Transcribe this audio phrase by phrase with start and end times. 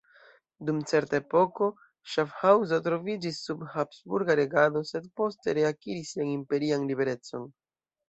[0.69, 1.67] Dum certa epoko
[2.13, 7.51] Ŝafhaŭzo troviĝis sub habsburga regado sed poste reakiris sian imperian liberecon.